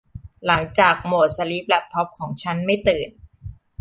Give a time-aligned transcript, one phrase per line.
[0.45, 3.09] หลังจากโหมดสลีปแลปท็อปของฉันไม่ตื่น